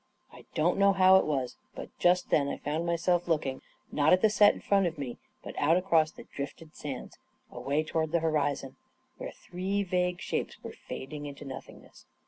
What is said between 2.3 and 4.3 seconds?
then I found myself looking, not at